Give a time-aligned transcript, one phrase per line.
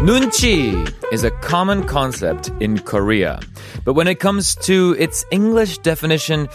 [0.00, 3.40] Nunchi is a common concept in Korea.
[3.84, 6.48] But when it comes to its English definition,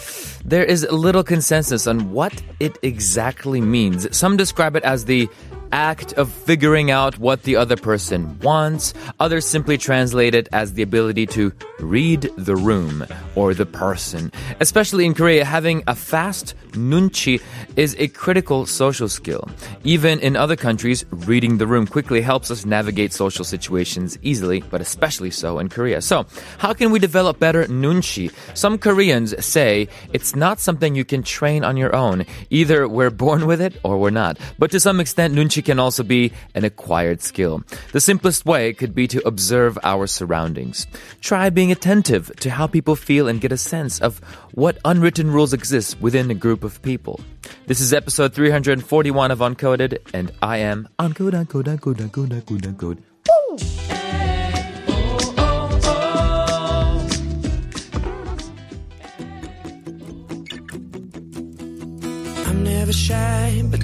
[0.46, 4.08] there is little consensus on what it exactly means.
[4.16, 5.28] Some describe it as the
[5.74, 8.94] act of figuring out what the other person wants.
[9.20, 13.06] Others simply translate it as the ability to read the room
[13.36, 14.32] or the person.
[14.62, 17.42] Especially in Korea, having a fast nunchi
[17.76, 19.50] is a critical social skill.
[19.84, 24.80] Even in other countries, reading the room quickly helps us navigate social situations easily, but
[24.80, 26.02] especially so in Korea.
[26.02, 26.26] So,
[26.60, 28.32] how can we develop better nunchi?
[28.54, 32.26] Some Koreans say it's not something you can train on your own.
[32.52, 34.38] Either we're born with it or we're not.
[34.60, 37.64] But to some extent, nunchi can also be an acquired skill.
[37.92, 40.88] The simplest way could be to observe our surroundings.
[41.22, 44.20] Try being attentive to how people feel and get a sense of
[44.54, 47.20] what unwritten rules exist within a group of people.
[47.68, 52.98] This is episode 341 of Uncoded, and I am Uncode, Uncode, Uncode, Uncode, Uncode, Uncode.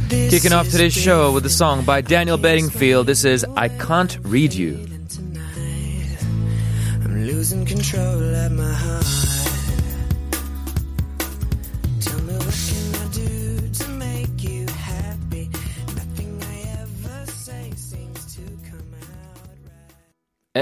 [0.09, 3.05] Kicking off today's show with a song by Daniel Bedingfield.
[3.05, 4.87] This is I Can't Read You.
[7.03, 9.18] I'm losing control of my heart.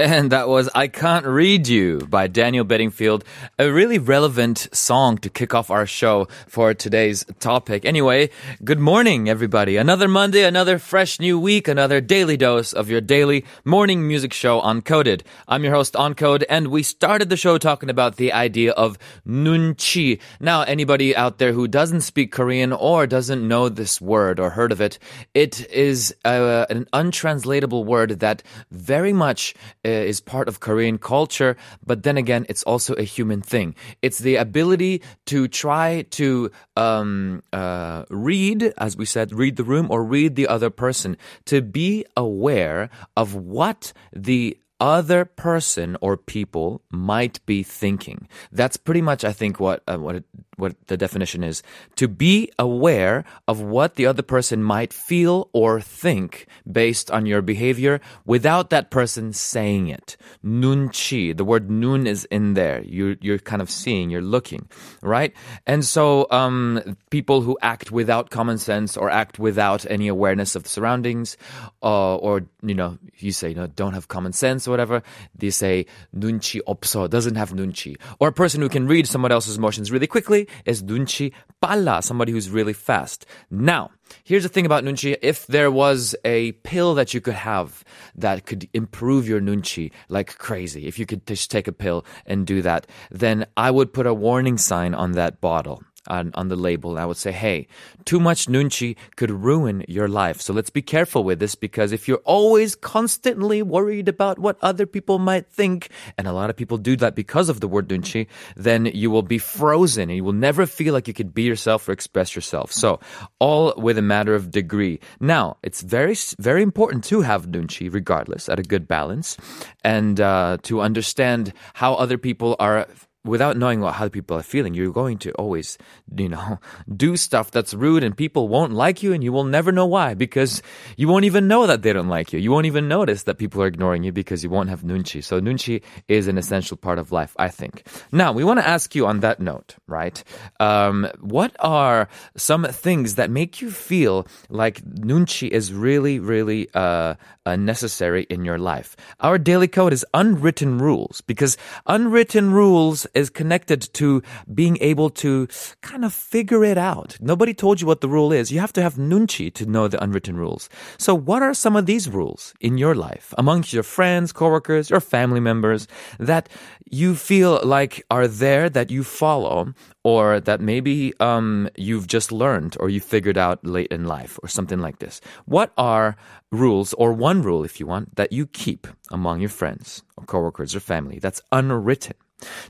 [0.00, 3.24] And that was I Can't Read You by Daniel Bedingfield.
[3.58, 7.84] A really relevant song to kick off our show for today's topic.
[7.84, 8.30] Anyway,
[8.62, 9.76] good morning, everybody.
[9.76, 14.60] Another Monday, another fresh new week, another daily dose of your daily morning music show
[14.60, 15.22] Uncoded.
[15.48, 20.20] I'm your host, Uncode, and we started the show talking about the idea of nunchi.
[20.38, 24.70] Now, anybody out there who doesn't speak Korean or doesn't know this word or heard
[24.70, 25.00] of it,
[25.34, 29.56] it is uh, an untranslatable word that very much
[29.88, 33.74] is part of Korean culture, but then again, it's also a human thing.
[34.02, 39.88] It's the ability to try to um, uh, read, as we said, read the room
[39.90, 41.16] or read the other person,
[41.46, 48.28] to be aware of what the other person or people might be thinking.
[48.52, 50.24] That's pretty much, I think, what uh, what it,
[50.58, 51.62] what the definition is
[51.96, 57.42] to be aware of what the other person might feel or think based on your
[57.42, 60.16] behavior without that person saying it.
[60.44, 62.82] Nunchi, the word nun is in there.
[62.82, 64.68] You you're kind of seeing, you're looking,
[65.02, 65.32] right?
[65.66, 70.64] And so um, people who act without common sense or act without any awareness of
[70.64, 71.36] the surroundings,
[71.82, 75.02] uh, or you know, you say you know, don't have common sense or whatever.
[75.34, 79.56] They say nunchi opso doesn't have nunchi, or a person who can read someone else's
[79.56, 83.26] emotions really quickly is Nunchi Pala, somebody who's really fast.
[83.50, 83.90] Now,
[84.24, 85.16] here's the thing about Nunchi.
[85.22, 90.38] If there was a pill that you could have that could improve your Nunchi like
[90.38, 94.06] crazy, if you could just take a pill and do that, then I would put
[94.06, 96.98] a warning sign on that bottle on, on the label.
[96.98, 97.68] I would say, hey,
[98.04, 100.40] too much nunchi could ruin your life.
[100.40, 104.86] So let's be careful with this because if you're always constantly worried about what other
[104.86, 108.26] people might think, and a lot of people do that because of the word nunchi,
[108.56, 111.88] then you will be frozen and you will never feel like you could be yourself
[111.88, 112.72] or express yourself.
[112.72, 113.00] So
[113.38, 115.00] all with a matter of degree.
[115.20, 119.36] Now, it's very, very important to have nunchi regardless at a good balance
[119.84, 122.86] and uh, to understand how other people are
[123.28, 125.78] without knowing what how people are feeling, you're going to always,
[126.16, 126.58] you know,
[126.96, 130.14] do stuff that's rude and people won't like you and you will never know why
[130.14, 130.62] because
[130.96, 132.38] you won't even know that they don't like you.
[132.38, 135.22] You won't even notice that people are ignoring you because you won't have nunchi.
[135.22, 137.86] So nunchi is an essential part of life, I think.
[138.12, 140.22] Now, we want to ask you on that note, right?
[140.60, 147.14] Um, what are some things that make you feel like nunchi is really, really, uh,
[147.48, 148.94] uh, necessary in your life.
[149.20, 151.56] Our daily code is unwritten rules because
[151.86, 154.22] unwritten rules is connected to
[154.54, 155.48] being able to
[155.82, 157.18] kind of figure it out.
[157.20, 158.50] Nobody told you what the rule is.
[158.50, 160.68] You have to have nunchi to know the unwritten rules.
[160.98, 165.00] So what are some of these rules in your life amongst your friends, coworkers, your
[165.00, 165.88] family members
[166.18, 166.48] that
[166.90, 169.74] you feel like are there that you follow
[170.04, 174.48] or that maybe um, you've just learned or you figured out late in life or
[174.48, 175.20] something like this.
[175.44, 176.16] What are
[176.50, 180.74] rules or one rule, if you want, that you keep among your friends or coworkers
[180.74, 182.14] or family that's unwritten?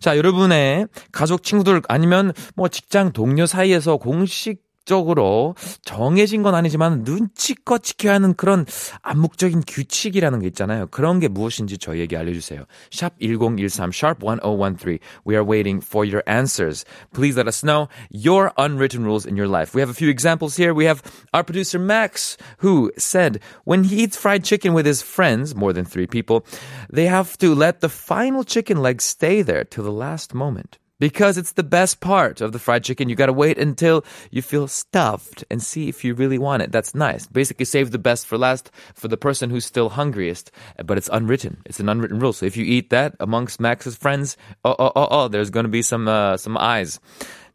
[0.00, 7.83] 자, 여러분의 가족, 친구들 아니면 뭐 직장 동료 사이에서 공식 적으로 정해진 건 아니지만 눈치껏
[7.83, 8.65] 지켜야 하는 그런
[9.01, 10.87] 암묵적인 규칙이라는 게 있잖아요.
[10.87, 12.65] 그런 게 무엇인지 저희에게 알려주세요.
[12.91, 14.99] 샵 1013, sharp 1013.
[15.25, 16.85] We are waiting for your answers.
[17.13, 19.73] Please let us know your unwritten rules in your life.
[19.73, 20.73] We have a few examples here.
[20.73, 21.01] We have
[21.33, 25.85] our producer Max who said when he eats fried chicken with his friends, more than
[25.85, 26.45] three people,
[26.91, 30.77] they have to let the final chicken leg stay there till the last moment.
[31.00, 33.08] Because it's the best part of the fried chicken.
[33.08, 36.72] You gotta wait until you feel stuffed and see if you really want it.
[36.72, 37.26] That's nice.
[37.26, 40.50] Basically, save the best for last for the person who's still hungriest.
[40.84, 41.62] But it's unwritten.
[41.66, 42.32] It's an unwritten rule.
[42.32, 45.82] So if you eat that amongst Max's friends, oh, oh, oh, oh, there's gonna be
[45.82, 46.98] some, uh, some eyes.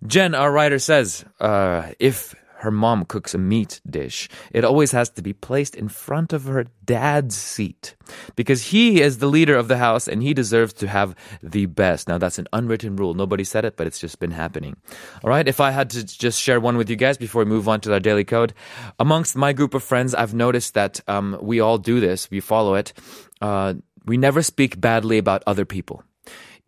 [0.06, 5.10] Jen, our writer says, uh, if her mom cooks a meat dish, it always has
[5.12, 7.96] to be placed in front of her dad's seat
[8.36, 12.08] because he is the leader of the house and he deserves to have the best.
[12.08, 13.14] Now, that's an unwritten rule.
[13.14, 14.76] Nobody said it, but it's just been happening.
[15.24, 15.48] All right.
[15.48, 17.94] If I had to just share one with you guys before we move on to
[17.94, 18.54] our daily code,
[19.00, 22.76] amongst my group of friends, I've noticed that um, we all do this, we follow
[22.76, 22.94] it.
[23.42, 23.76] Uh,
[24.06, 26.04] we never speak badly about other people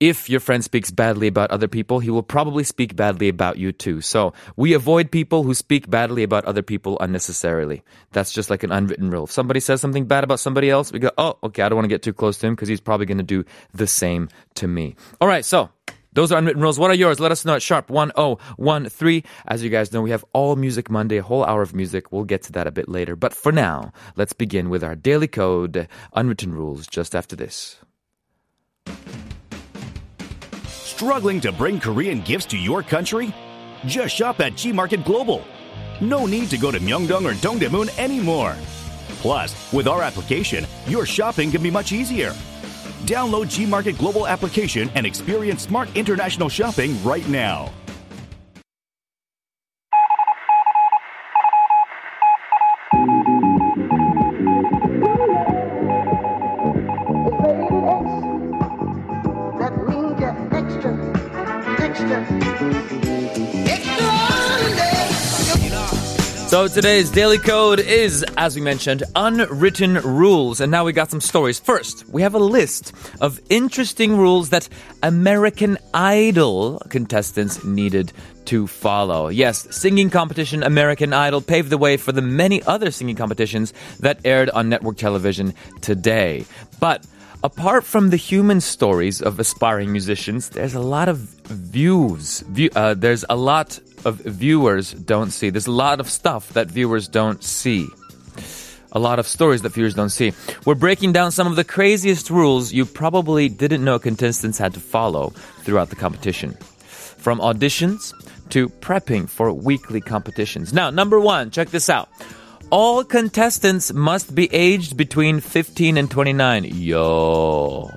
[0.09, 3.71] if your friend speaks badly about other people, he will probably speak badly about you
[3.71, 4.01] too.
[4.01, 7.83] So we avoid people who speak badly about other people unnecessarily.
[8.11, 9.23] That's just like an unwritten rule.
[9.23, 11.85] If somebody says something bad about somebody else, we go, oh, okay, I don't want
[11.85, 13.43] to get too close to him because he's probably going to do
[13.73, 14.95] the same to me.
[15.19, 15.69] All right, so
[16.13, 16.79] those are unwritten rules.
[16.79, 17.19] What are yours?
[17.19, 19.23] Let us know at sharp 1013.
[19.47, 22.11] As you guys know, we have all music Monday, a whole hour of music.
[22.11, 23.15] We'll get to that a bit later.
[23.15, 27.77] But for now, let's begin with our daily code, unwritten rules, just after this.
[30.95, 33.33] Struggling to bring Korean gifts to your country?
[33.85, 35.43] Just shop at G Market Global.
[35.99, 38.55] No need to go to Myeongdong or Dongdaemun anymore.
[39.19, 42.29] Plus, with our application, your shopping can be much easier.
[43.03, 47.73] Download G Market Global application and experience smart international shopping right now.
[66.55, 70.61] So today's daily code is, as we mentioned, unwritten rules.
[70.61, 71.59] And now we got some stories.
[71.59, 74.69] First, we have a list of interesting rules that
[75.03, 78.13] American Idol contestants needed
[78.45, 79.27] to follow.
[79.27, 84.21] Yes, singing competition American Idol paved the way for the many other singing competitions that
[84.23, 86.45] aired on network television today.
[86.79, 87.05] But
[87.43, 92.45] apart from the human stories of aspiring musicians, there's a lot of views.
[92.47, 95.49] View, uh, there's a lot of viewers don't see.
[95.49, 97.87] There's a lot of stuff that viewers don't see.
[98.91, 100.31] A lot of stories that viewers don't see.
[100.65, 104.79] We're breaking down some of the craziest rules you probably didn't know contestants had to
[104.79, 105.31] follow
[105.63, 106.53] throughout the competition.
[106.53, 108.13] From auditions
[108.51, 110.71] to prepping for weekly competitions.
[110.71, 112.07] Now, number one, check this out.
[112.69, 116.63] All contestants must be aged between 15 and 29.
[116.63, 117.91] Yo.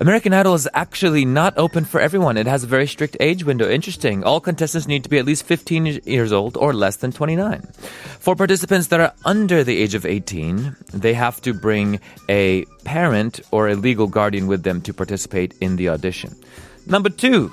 [0.00, 2.36] American Idol is actually not open for everyone.
[2.36, 3.68] It has a very strict age window.
[3.68, 4.22] Interesting.
[4.22, 7.62] All contestants need to be at least 15 years old or less than 29.
[8.20, 11.98] For participants that are under the age of 18, they have to bring
[12.28, 16.36] a parent or a legal guardian with them to participate in the audition.
[16.86, 17.50] Number two,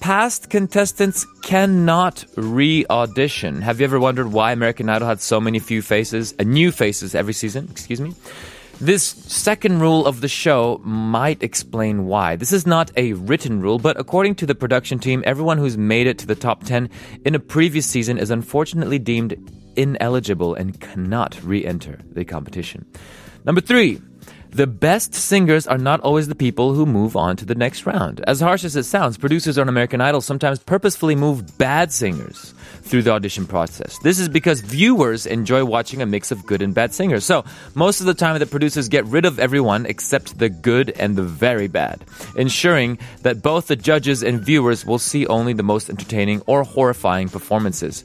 [0.00, 3.62] past contestants cannot re-audition.
[3.62, 7.14] Have you ever wondered why American Idol had so many few faces, uh, new faces
[7.14, 7.68] every season?
[7.70, 8.12] Excuse me.
[8.82, 12.34] This second rule of the show might explain why.
[12.34, 16.08] This is not a written rule, but according to the production team, everyone who's made
[16.08, 16.90] it to the top 10
[17.24, 19.36] in a previous season is unfortunately deemed
[19.76, 22.84] ineligible and cannot re-enter the competition.
[23.44, 24.00] Number three,
[24.52, 28.20] the best singers are not always the people who move on to the next round.
[28.26, 33.02] As harsh as it sounds, producers on American Idol sometimes purposefully move bad singers through
[33.02, 33.98] the audition process.
[34.00, 37.24] This is because viewers enjoy watching a mix of good and bad singers.
[37.24, 37.44] So,
[37.74, 41.22] most of the time, the producers get rid of everyone except the good and the
[41.22, 42.04] very bad,
[42.36, 47.30] ensuring that both the judges and viewers will see only the most entertaining or horrifying
[47.30, 48.04] performances.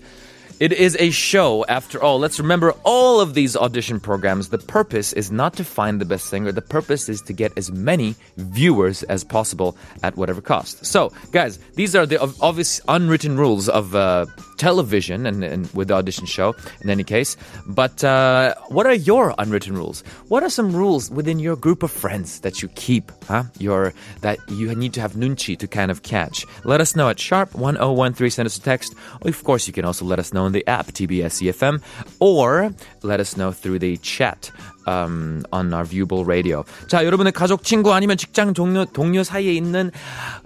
[0.60, 2.18] It is a show, after all.
[2.18, 4.50] Let's remember all of these audition programs.
[4.50, 6.52] The purpose is not to find the best singer.
[6.52, 10.84] The purpose is to get as many viewers as possible at whatever cost.
[10.84, 14.26] So, guys, these are the obvious unwritten rules of uh,
[14.58, 17.38] television and, and with the audition show, in any case.
[17.66, 20.02] But uh, what are your unwritten rules?
[20.28, 23.44] What are some rules within your group of friends that you keep, huh?
[23.60, 26.46] Your, that you need to have nunchi to kind of catch?
[26.64, 28.30] Let us know at sharp 1013.
[28.30, 28.96] Send us a text.
[29.22, 31.82] Of course, you can also let us know in the app, TBS EFM,
[32.20, 32.74] or
[33.04, 34.52] let us know through the chat
[34.87, 36.65] um, on our viewable radio.
[36.87, 39.91] 자, 여러분의 가족, 친구 아니면 직장 동료, 동료 사이에 있는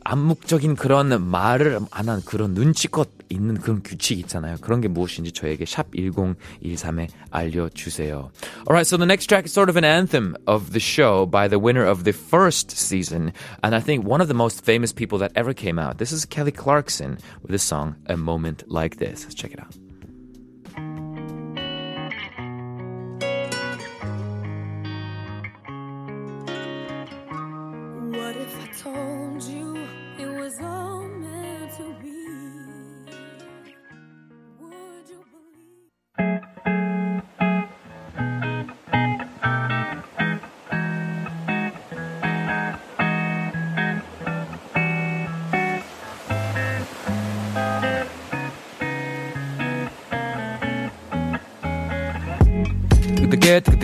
[0.04, 4.56] 암묵적인 그런 말을 안 한 그런 눈치껏 있는 그런 규칙 있잖아요.
[4.60, 8.30] 그런 게 무엇인지 저에게 샵 1013에 알려주세요.
[8.68, 11.58] Alright, so the next track is sort of an anthem of the show by the
[11.58, 13.32] winner of the first season.
[13.64, 15.98] And I think one of the most famous people that ever came out.
[15.98, 19.24] This is Kelly Clarkson with the song A Moment Like This.
[19.24, 19.74] Let's check it out.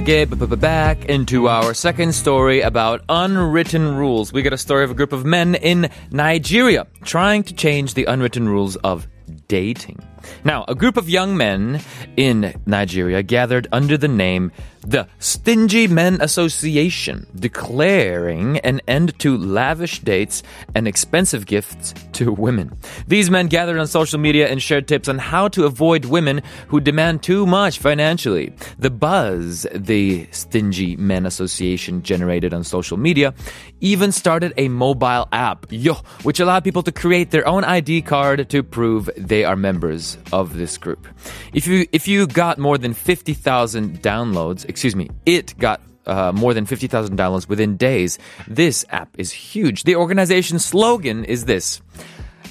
[0.08, 4.32] Get back into our second story about unwritten rules.
[4.32, 8.06] We get a story of a group of men in Nigeria trying to change the
[8.06, 9.06] unwritten rules of
[9.50, 10.00] dating.
[10.46, 11.82] Now, a group of young men
[12.16, 14.54] in Nigeria gathered under the name
[14.88, 20.44] the Stingy Men Association, declaring an end to lavish dates
[20.76, 22.72] and expensive gifts to women.
[23.06, 26.80] These men gathered on social media and shared tips on how to avoid women who
[26.80, 28.54] demand too much financially.
[28.80, 33.34] The buzz the Stingy Men Association generated on social media
[33.82, 38.50] even started a mobile app, yo, which allowed people to create their own ID card
[38.50, 41.08] to prove they are members of this group.
[41.54, 46.54] If you if you got more than 50,000 downloads, excuse me, it got uh, more
[46.54, 48.20] than 50,000 downloads within days.
[48.48, 49.86] This app is huge.
[49.86, 51.82] The organization's slogan is this,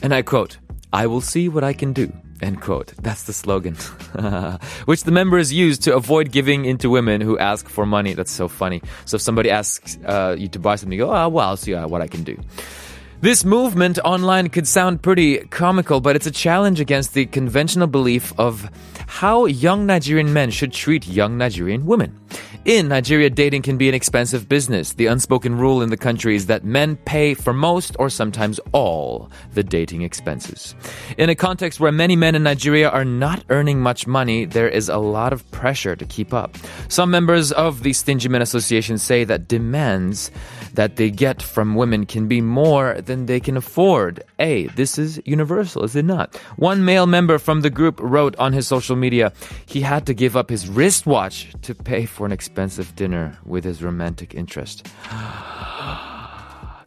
[0.02, 0.58] and I quote,
[0.92, 2.12] I will see what I can do.
[2.42, 2.92] End quote.
[3.00, 3.74] That's the slogan.
[4.86, 8.12] Which the members use to avoid giving into women who ask for money.
[8.12, 8.82] That's so funny.
[9.04, 11.74] So if somebody asks uh, you to buy something, you go, oh, well, I'll see
[11.74, 12.36] uh, what I can do.
[13.22, 18.32] This movement online could sound pretty comical, but it's a challenge against the conventional belief
[18.38, 18.68] of
[19.06, 22.20] how young Nigerian men should treat young Nigerian women.
[22.66, 24.94] In Nigeria, dating can be an expensive business.
[24.94, 29.30] The unspoken rule in the country is that men pay for most or sometimes all
[29.54, 30.74] the dating expenses.
[31.16, 34.88] In a context where many men in Nigeria are not earning much money, there is
[34.88, 36.56] a lot of pressure to keep up.
[36.88, 40.32] Some members of the Stingy Men Association say that demands
[40.76, 44.22] that they get from women can be more than they can afford.
[44.38, 46.36] A, this is universal, is it not?
[46.56, 49.32] One male member from the group wrote on his social media
[49.66, 53.82] he had to give up his wristwatch to pay for an expensive dinner with his
[53.82, 54.86] romantic interest.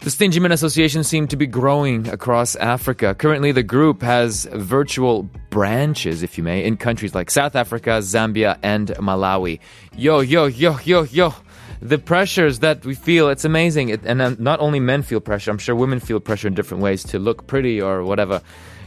[0.02, 3.14] The Stingy Men Association seemed to be growing across Africa.
[3.14, 8.58] Currently, the group has virtual branches, if you may, in countries like South Africa, Zambia,
[8.64, 9.60] and Malawi.
[9.98, 11.34] Yo, yo, yo, yo, yo.
[11.82, 13.90] The pressures that we feel, it's amazing.
[13.90, 16.84] It, and um, not only men feel pressure, I'm sure women feel pressure in different
[16.84, 18.42] ways to look pretty or whatever.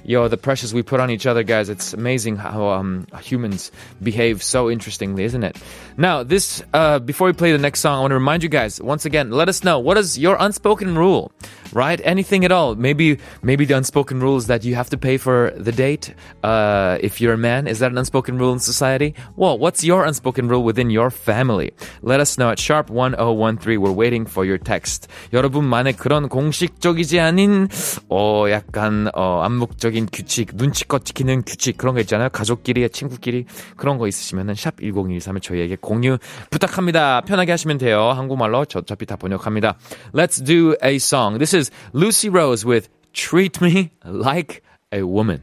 [0.04, 3.70] Yo, the pressures we put on each other, guys, it's amazing how um, humans
[4.02, 5.56] behave so interestingly, isn't it?
[5.96, 8.82] Now, this, uh, before we play the next song, I want to remind you guys,
[8.82, 11.30] once again, let us know, what is your unspoken rule,
[11.73, 11.99] right?
[12.03, 12.75] Anything at all.
[12.75, 16.97] Maybe, maybe the unspoken rule is that you have to pay for the date, uh,
[17.01, 17.67] if you're a man.
[17.67, 19.13] Is that an unspoken rule in society?
[19.35, 21.71] Well, what's your unspoken rule within your family?
[22.01, 23.79] Let us know at sharp 1013.
[23.79, 25.07] We're waiting for your text.
[25.33, 27.67] 여러분만의 그런 공식적이지 않은,
[28.09, 32.29] 어, 약간, 어, 암묵적인 규칙, 눈치껏 지키는 규칙, 그런 거 있잖아요.
[32.29, 33.45] 가족끼리, 친구끼리,
[33.75, 36.17] 그런 거 있으시면은 샵 1013에 저희에게 공유
[36.49, 37.21] 부탁합니다.
[37.21, 38.11] 편하게 하시면 돼요.
[38.11, 39.77] 한국말로 저 어차피 다 번역합니다.
[40.13, 41.37] Let's do a song.
[41.37, 41.60] This is
[41.92, 45.42] Lucy Rose with Treat Me Like a Woman.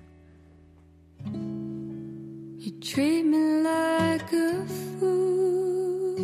[2.58, 4.66] You treat me like a
[5.00, 6.18] fool,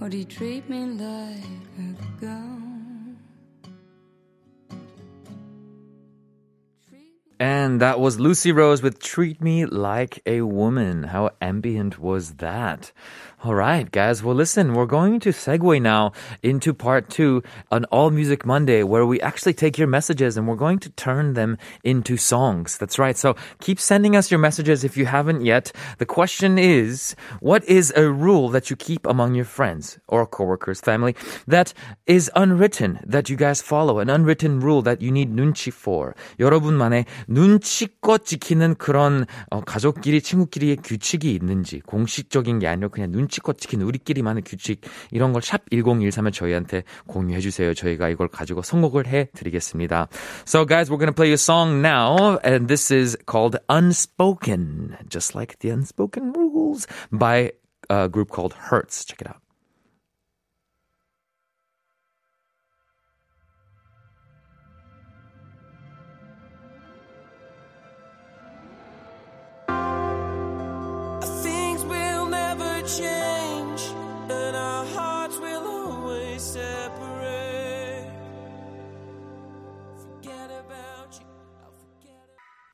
[0.00, 1.44] or do you treat me like
[1.78, 3.18] a gun?
[7.38, 11.02] And that was Lucy Rose with Treat Me Like a Woman.
[11.02, 12.92] How ambient was that?
[13.43, 14.21] All right, guys.
[14.21, 16.11] Well, listen, we're going to segue now
[16.43, 17.41] into part two
[17.71, 21.33] on All Music Monday, where we actually take your messages and we're going to turn
[21.33, 22.77] them into songs.
[22.77, 23.17] That's right.
[23.17, 25.71] So keep sending us your messages if you haven't yet.
[25.97, 30.79] The question is, what is a rule that you keep among your friends or coworkers,
[30.79, 31.15] family
[31.47, 31.73] that
[32.05, 33.97] is unwritten that you guys follow?
[33.97, 36.13] An unwritten rule that you need 눈치 for.
[36.39, 43.56] 여러분만의 눈치껏 지키는 그런 어, 가족끼리 친구끼리의 규칙이 있는지 공식적인 게 아니라 그냥 눈치 껏
[43.56, 47.72] 지키는 우리끼리만의 규칙 이런 걸 샵 1013에 저희한테 공유해 주세요.
[47.72, 50.08] 저희가 이걸 가지고 선곡을 해 드리겠습니다.
[50.44, 55.36] So guys, we're going to play a song now and this is called Unspoken, just
[55.38, 57.52] like the unspoken rules by
[57.88, 59.04] uh, group called Hertz.
[59.04, 59.45] Check it out.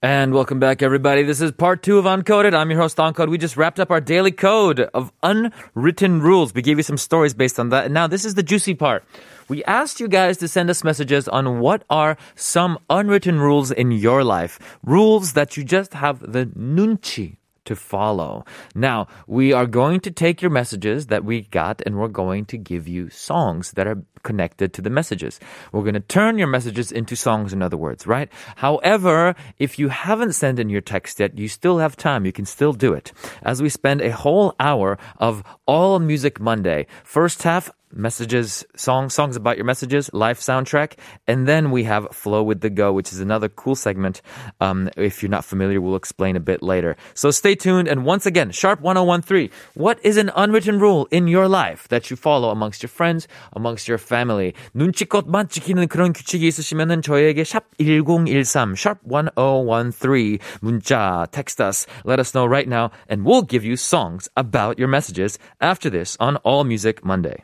[0.04, 1.22] And welcome back, everybody.
[1.22, 2.54] This is part two of Uncoded.
[2.54, 3.30] I'm your host, Uncode.
[3.30, 6.52] We just wrapped up our daily code of unwritten rules.
[6.52, 7.84] We gave you some stories based on that.
[7.84, 9.04] And now this is the juicy part.
[9.48, 13.92] We asked you guys to send us messages on what are some unwritten rules in
[13.92, 14.58] your life.
[14.82, 18.44] Rules that you just have the nunchi to follow.
[18.74, 22.58] Now, we are going to take your messages that we got and we're going to
[22.58, 25.40] give you songs that are connected to the messages.
[25.72, 28.30] We're going to turn your messages into songs, in other words, right?
[28.56, 32.24] However, if you haven't sent in your text yet, you still have time.
[32.24, 33.12] You can still do it.
[33.42, 39.35] As we spend a whole hour of All Music Monday, first half, messages, songs, songs
[39.35, 40.93] about your messages, live soundtrack,
[41.27, 44.21] and then we have Flow with the Go, which is another cool segment.
[44.59, 46.95] Um, if you're not familiar, we'll explain a bit later.
[47.13, 47.87] So stay tuned.
[47.87, 52.17] And once again, Sharp 1013, what is an unwritten rule in your life that you
[52.17, 54.53] follow amongst your friends, amongst your family?
[54.75, 62.33] 눈치껏만 지키는 그런 규칙이 있으시면은 저에게 샵 1013, sharp 1013 문자, text us, let us
[62.33, 66.63] know right now, and we'll give you songs about your messages after this on All
[66.63, 67.43] Music Monday.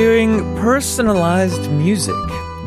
[0.00, 2.14] Hearing personalized music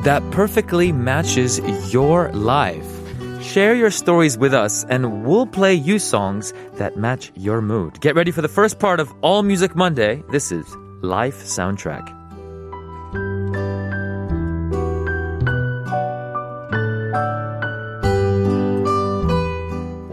[0.03, 1.59] that perfectly matches
[1.91, 2.85] your life.
[3.41, 7.99] Share your stories with us and we'll play you songs that match your mood.
[8.01, 10.23] Get ready for the first part of All Music Monday.
[10.29, 12.07] This is Life Soundtrack.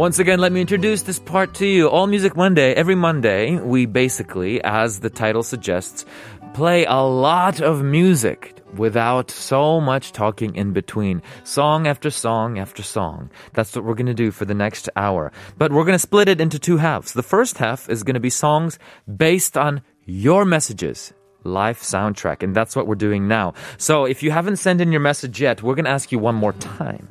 [0.00, 1.86] Once again, let me introduce this part to you.
[1.86, 6.06] All Music Monday, every Monday, we basically, as the title suggests,
[6.54, 11.22] play a lot of music without so much talking in between.
[11.44, 13.30] Song after song after song.
[13.52, 15.32] That's what we're going to do for the next hour.
[15.58, 17.12] But we're going to split it into two halves.
[17.12, 18.78] The first half is going to be songs
[19.16, 21.12] based on your messages.
[21.44, 22.42] Life soundtrack.
[22.42, 23.54] And that's what we're doing now.
[23.78, 26.34] So if you haven't sent in your message yet, we're going to ask you one
[26.34, 27.08] more time.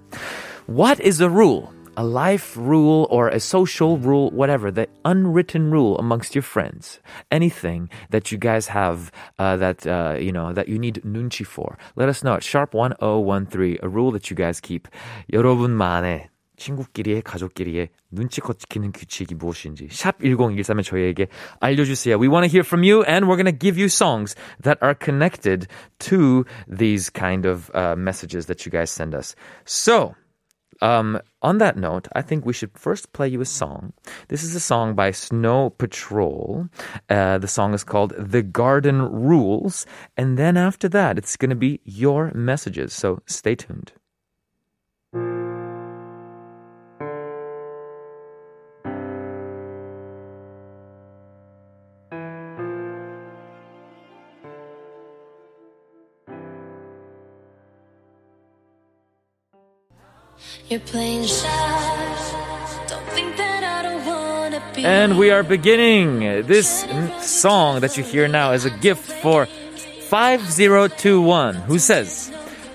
[0.68, 1.74] What is a rule?
[1.99, 6.99] A life rule or a social rule, whatever, the unwritten rule amongst your friends.
[7.31, 11.79] Anything that you guys have uh, that, uh, you know, that you need nunchi for.
[11.95, 14.89] Let us know at sharp1013, a rule that you guys keep.
[15.33, 21.29] 여러분만의 친구끼리의 가족끼리의 눈치껏 지키는 규칙이 무엇인지 샵 1013에 저희에게
[21.61, 22.19] 알려주세요.
[22.19, 24.95] We want to hear from you and we're going to give you songs that are
[24.95, 25.67] connected
[26.11, 29.35] to these kind of uh, messages that you guys send us.
[29.65, 30.15] So,
[30.82, 33.94] um, on that note, I think we should first play you a song.
[34.28, 36.68] This is a song by Snow Patrol.
[37.10, 39.86] Uh, the song is called The Garden Rules.
[40.18, 42.94] And then after that, it's going to be your messages.
[42.94, 43.94] So stay tuned.
[64.85, 66.21] And we are beginning.
[66.47, 69.47] This n- song that you hear now is a gift for
[70.11, 72.31] 5021 who says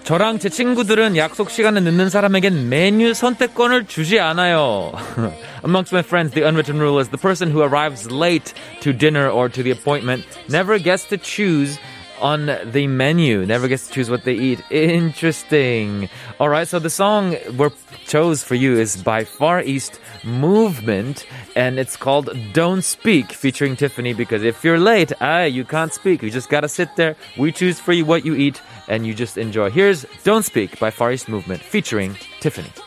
[0.05, 4.91] 저랑 제 친구들은 약속 시간에 늦는 사람에겐 메뉴 선택권을 주지 않아요.
[5.63, 9.49] Amongst my friends, the unwritten rule is the person who arrives late to dinner or
[9.49, 11.77] to the appointment never gets to choose
[12.20, 14.62] on the menu, never gets to choose what they eat.
[14.70, 16.08] Interesting.
[16.38, 17.68] All right, so the song we
[18.06, 24.14] chose for you is by Far East Movement, and it's called "Don't Speak," featuring Tiffany.
[24.14, 26.22] Because if you're late, ah, you can't speak.
[26.22, 27.16] You just gotta sit there.
[27.38, 29.70] We choose for you what you eat, and you just enjoy.
[29.70, 32.83] Here's "Don't Speak" by Far East Movement, featuring Tiffany.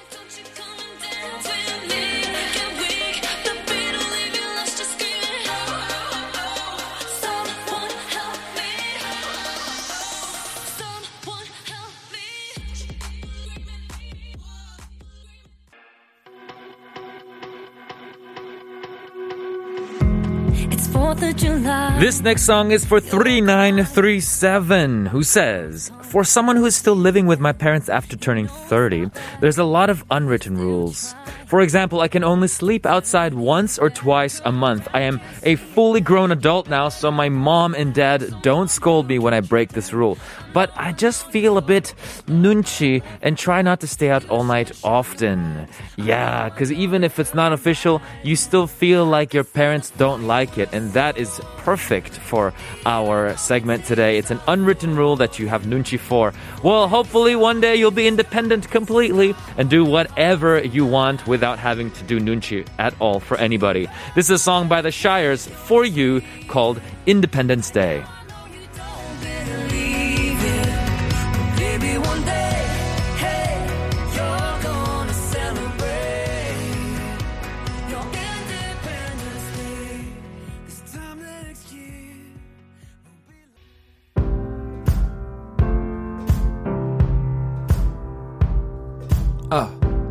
[20.97, 27.25] com This next song is for 3937, who says, For someone who is still living
[27.25, 29.09] with my parents after turning 30,
[29.41, 31.15] there's a lot of unwritten rules.
[31.47, 34.87] For example, I can only sleep outside once or twice a month.
[34.93, 39.17] I am a fully grown adult now, so my mom and dad don't scold me
[39.17, 40.17] when I break this rule.
[40.53, 41.93] But I just feel a bit
[42.27, 45.67] nunchi and try not to stay out all night often.
[45.95, 50.57] Yeah, because even if it's not official, you still feel like your parents don't like
[50.57, 52.51] it, and that is perfect for
[52.87, 54.17] our segment today.
[54.17, 56.33] It's an unwritten rule that you have nunchi for.
[56.63, 61.91] Well, hopefully one day you'll be independent completely and do whatever you want without having
[61.91, 63.87] to do nunchi at all for anybody.
[64.15, 68.03] This is a song by the Shires for you called Independence Day.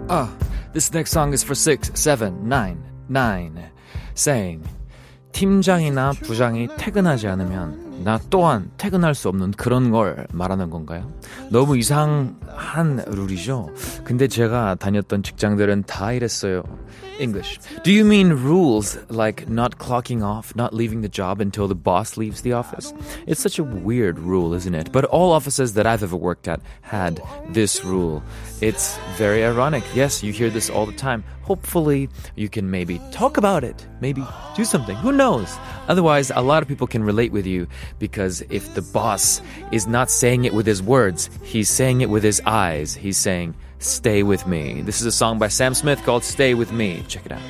[0.08, 0.28] Uh,
[0.72, 3.70] this next song is for 6799
[4.14, 4.62] saying
[5.32, 11.12] 팀장이나 부장이 퇴근하지 않으면 나 또한 퇴근할 수 없는 그런 걸 말하는 건가요?
[11.50, 13.70] 너무 이상한 룰이죠.
[14.04, 16.62] 근데 제가 다녔던 직장들은 다 이랬어요.
[17.18, 17.58] English.
[17.82, 22.16] Do you mean rules like not clocking off, not leaving the job until the boss
[22.16, 22.92] leaves the office?
[23.26, 24.92] It's such a weird rule, isn't it?
[24.92, 28.22] But all offices that I've ever worked at had this rule.
[28.60, 29.84] It's very ironic.
[29.94, 31.24] Yes, you hear this all the time.
[31.42, 34.24] Hopefully, you can maybe talk about it, maybe
[34.56, 34.96] do something.
[34.96, 35.56] Who knows?
[35.86, 40.10] Otherwise, a lot of people can relate with you because if the boss is not
[40.10, 42.94] saying it with his words, he's saying it with his eyes.
[42.94, 44.80] He's saying, Stay with me.
[44.80, 47.04] This is a song by Sam Smith called Stay With Me.
[47.08, 47.40] Check it out.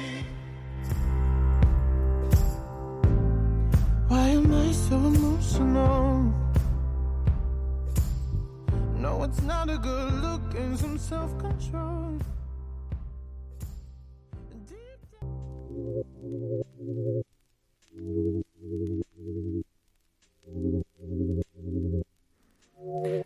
[4.09, 6.35] Why am I so emotional?
[8.97, 9.96] No, it's not a good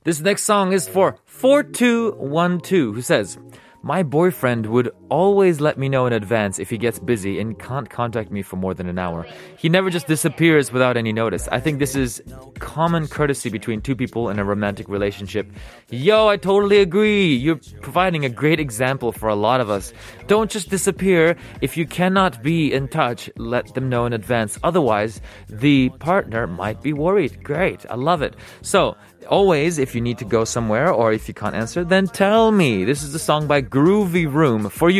[0.05, 3.39] This next song is for 4212, who says,
[3.83, 7.91] My boyfriend would always let me know in advance if he gets busy and can't
[7.91, 9.27] contact me for more than an hour.
[9.59, 11.49] He never just disappears without any notice.
[11.53, 12.23] I think this is
[12.59, 15.51] common courtesy between two people in a romantic relationship.
[15.91, 17.35] Yo, I totally agree.
[17.35, 19.93] You're providing a great example for a lot of us.
[20.27, 21.37] Don't just disappear.
[21.61, 24.59] If you cannot be in touch, let them know in advance.
[24.63, 27.43] Otherwise, the partner might be worried.
[27.43, 27.85] Great.
[27.91, 28.37] I love it.
[28.63, 28.97] So,
[29.29, 32.85] always, if you need to go somewhere or if you can't answer, then tell me.
[32.85, 34.69] This is a song by Groovy Room.
[34.69, 35.00] For you,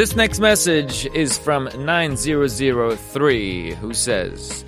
[0.00, 4.64] This next message is from 9003 who says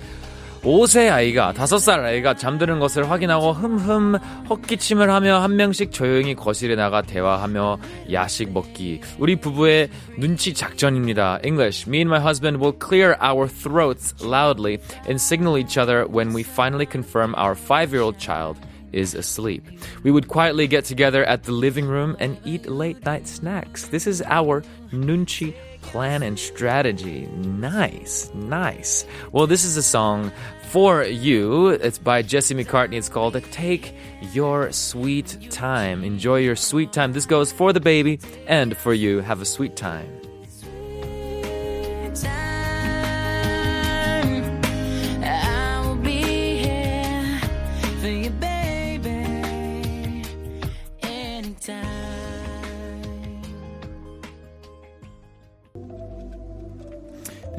[0.61, 4.17] 5세 아이가 5살 아이가 잠드는 것을 확인하고 흠흠
[4.49, 7.77] 헛기침을 하며 한 명씩 조용히 거실에 나가 대화하며
[8.11, 9.01] 야식 먹기.
[9.19, 11.39] 우리 부부의 눈치 작전입니다.
[11.45, 11.87] English.
[11.87, 16.43] Me and my husband will clear our throats loudly and signal each other when we
[16.43, 18.57] finally confirm our 5-year-old child
[18.94, 19.66] is asleep.
[20.02, 23.88] We would quietly get together at the living room and eat late night snacks.
[23.88, 27.26] This is our nunchi plan and strategy.
[27.26, 29.04] Nice, nice.
[29.32, 30.32] Well, this is a song
[30.70, 31.68] for you.
[31.68, 32.94] It's by Jesse McCartney.
[32.94, 33.94] It's called Take
[34.32, 36.02] Your Sweet Time.
[36.02, 37.12] Enjoy your sweet time.
[37.12, 39.20] This goes for the baby and for you.
[39.20, 40.08] Have a sweet time.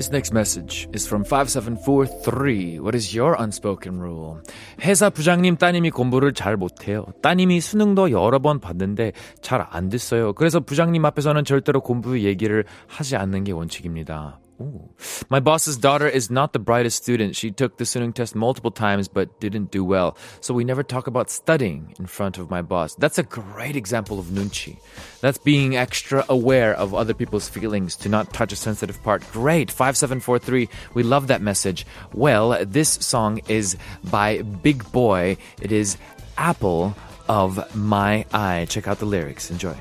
[0.06, 2.78] This next message is from 5743.
[2.80, 4.40] What is your unspoken rule?
[4.82, 7.06] 회사 부장님 따님이 공부를 잘 못해요.
[7.24, 10.34] 따님이 수능도 여러 번 봤는데 잘 안 됐어요.
[10.34, 14.38] 그래서 부장님 앞에서는 절대로 공부 얘기를 하지 않는 게 원칙입니다.
[14.62, 14.90] Ooh.
[15.30, 17.36] My boss's daughter is not the brightest student.
[17.36, 20.18] She took the Suneung test multiple times but didn't do well.
[20.40, 22.96] So we never talk about studying in front of my boss.
[22.96, 24.78] That's a great example of nunchi.
[25.20, 29.30] That's being extra aware of other people's feelings to not touch a sensitive part.
[29.32, 29.70] Great.
[29.72, 30.70] 5743.
[30.94, 31.86] We love that message.
[32.14, 35.38] Well, this song is by Big Boy.
[35.62, 35.98] It is
[36.38, 36.96] apple
[37.28, 38.68] of my eye.
[38.70, 39.52] Check out the lyrics.
[39.52, 39.76] Enjoy.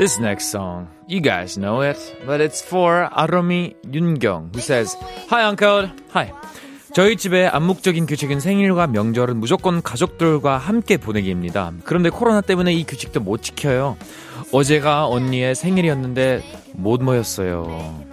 [0.00, 4.96] This next song, you guys know it, but it's for Aromi Yungyong, who says,
[5.28, 5.90] Hi, Uncle.
[6.14, 6.32] Hi.
[6.94, 11.72] 저희 집의 암묵적인 규칙은 생일과 명절은 무조건 가족들과 함께 보내기입니다.
[11.84, 13.98] 그런데 코로나 때문에 이 규칙도 못 지켜요.
[14.52, 18.09] 어제가 언니의 생일이었는데 못 모였어요.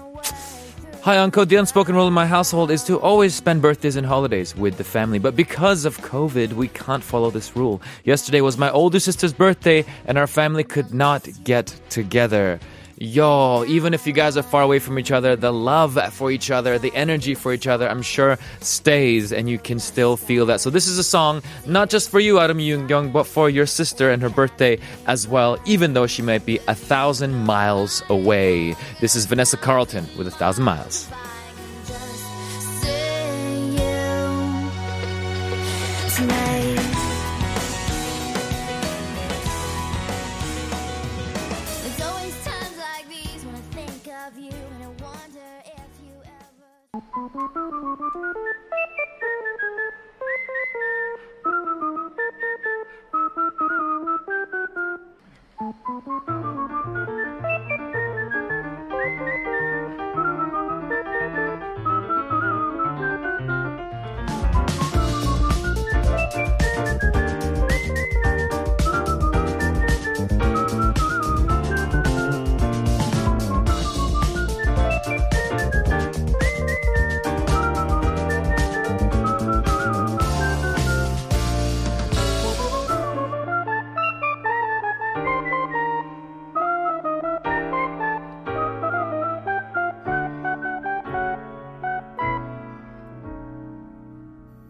[1.08, 1.46] Hi, Uncle.
[1.46, 4.84] The unspoken rule in my household is to always spend birthdays and holidays with the
[4.84, 5.20] family.
[5.20, 7.82] But because of COVID, we can't follow this rule.
[8.04, 12.60] Yesterday was my older sister's birthday, and our family could not get together.
[13.00, 16.50] Yo, even if you guys are far away from each other, the love for each
[16.50, 20.62] other, the energy for each other, I'm sure stays and you can still feel that.
[20.62, 24.10] So this is a song not just for you, Adam Young, but for your sister
[24.10, 28.76] and her birthday as well, even though she might be a thousand miles away.
[29.00, 31.08] This is Vanessa Carlton with a thousand miles.
[36.08, 36.47] It's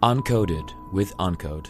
[0.08, 1.70] Uncoded with Uncode.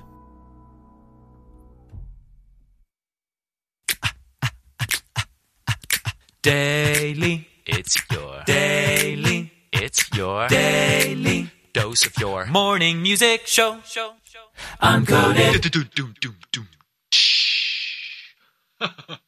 [6.43, 13.79] Daily, it's your daily, it's your daily dose of your morning music show.
[13.83, 14.45] show, show.
[14.83, 15.57] Uncoded.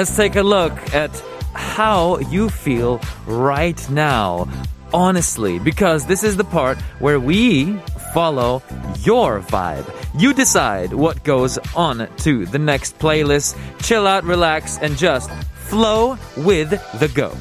[0.00, 1.10] let's take a look at
[1.52, 4.48] how you feel right now.
[4.94, 7.76] Honestly, because this is the part where we
[8.14, 8.62] follow
[9.00, 9.84] your vibe.
[10.18, 13.58] You decide what goes on to the next playlist.
[13.82, 15.30] Chill out, relax, and just
[15.68, 17.36] flow with the go.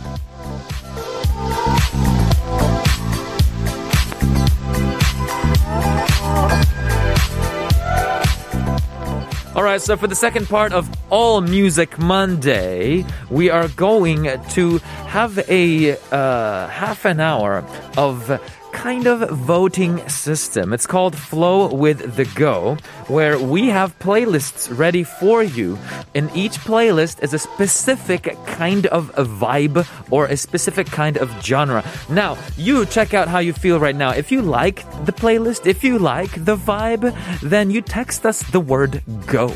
[9.59, 14.77] All right, so for the second part of All Music Monday, we are going to
[15.07, 17.65] have a uh, half an hour
[17.97, 18.29] of
[18.79, 20.71] kind of voting system.
[20.71, 22.77] It's called Flow with the Go,
[23.09, 25.77] where we have playlists ready for you.
[26.15, 31.83] And each playlist is a specific kind of vibe or a specific kind of genre.
[32.09, 34.11] Now, you check out how you feel right now.
[34.11, 37.11] If you like the playlist, if you like the vibe,
[37.41, 39.51] then you text us the word go.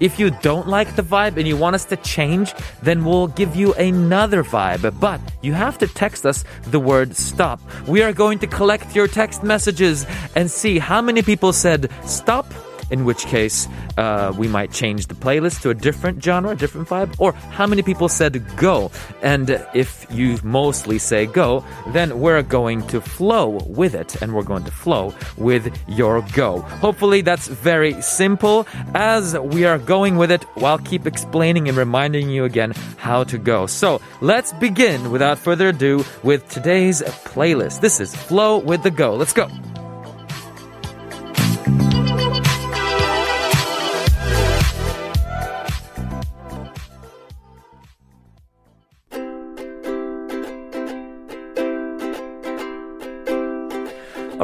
[0.00, 3.56] If you don't like the vibe and you want us to change, then we'll give
[3.56, 4.98] you another vibe.
[5.00, 7.60] But you have to text us the word stop.
[7.86, 12.46] We are going to collect your text messages and see how many people said stop.
[12.90, 16.88] In which case, uh, we might change the playlist to a different genre, a different
[16.88, 18.90] vibe, or how many people said go.
[19.22, 24.42] And if you mostly say go, then we're going to flow with it, and we're
[24.42, 26.60] going to flow with your go.
[26.60, 28.66] Hopefully, that's very simple.
[28.94, 33.38] As we are going with it, I'll keep explaining and reminding you again how to
[33.38, 33.66] go.
[33.66, 37.80] So let's begin without further ado with today's playlist.
[37.80, 39.14] This is Flow with the Go.
[39.14, 39.48] Let's go.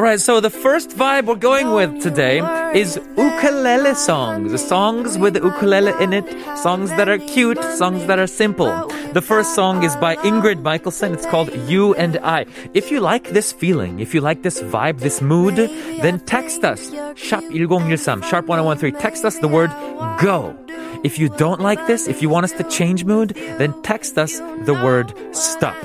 [0.02, 2.40] All right, so the first vibe we're going with today
[2.74, 4.60] is ukulele songs.
[4.60, 6.26] Songs with the ukulele in it,
[6.58, 8.66] songs that are cute, songs that are simple.
[9.12, 11.14] The first song is by Ingrid Michaelson.
[11.14, 12.46] It's called You and I.
[12.74, 16.90] If you like this feeling, if you like this vibe, this mood, then text us.
[17.14, 19.00] Sharp 1013, sharp 1013.
[19.00, 19.70] Text us the word
[20.18, 20.58] go.
[21.04, 24.40] If you don't like this, if you want us to change mood, then text us
[24.66, 25.76] the word stop.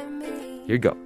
[0.65, 0.97] Here you go.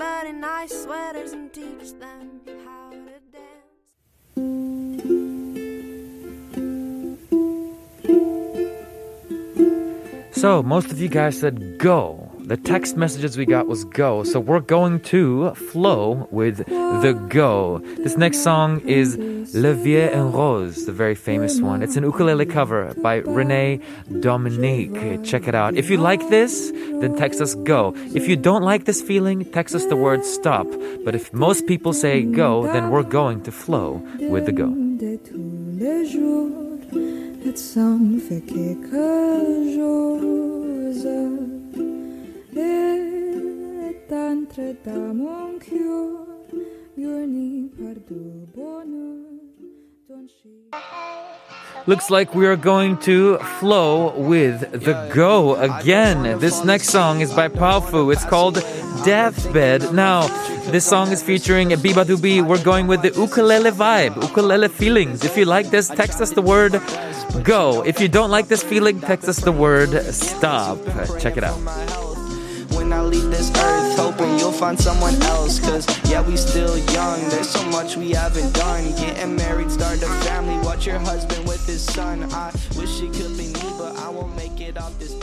[0.00, 3.66] Everybody nice sweaters and teach them how to dance.
[10.36, 12.29] So, most of you guys said go.
[12.50, 14.24] The text messages we got was go.
[14.24, 17.78] So, we're going to flow with the go.
[17.98, 19.16] This next song is
[19.54, 21.80] La Vie en Rose, the very famous one.
[21.80, 23.78] It's an ukulele cover by Renee
[24.18, 25.22] Dominique.
[25.22, 25.76] Check it out.
[25.76, 27.94] If you like this, then text us go.
[28.16, 30.66] If you don't like this feeling, text us the word stop.
[31.04, 34.74] But if most people say go, then we're going to flow with the go.
[38.28, 41.49] fait quelque chose.
[51.86, 56.38] Looks like we are going to flow with the go again.
[56.38, 58.12] This next song is by Powfu.
[58.12, 58.56] It's called
[59.04, 59.94] Deathbed.
[59.94, 60.28] Now,
[60.70, 62.46] this song is featuring beabadoobee.
[62.46, 65.24] We're going with the ukulele vibe, ukulele feelings.
[65.24, 66.80] If you like this, text us the word
[67.42, 67.82] go.
[67.82, 70.78] If you don't like this feeling, text us the word stop.
[71.18, 72.09] Check it out.
[72.90, 75.60] When I leave this earth, hoping you'll find someone else.
[75.60, 78.90] Cause yeah, we still young, there's so much we haven't done.
[78.96, 82.24] Getting married, start a family, watch your husband with his son.
[82.32, 85.14] I wish it could be me, but I won't make it off this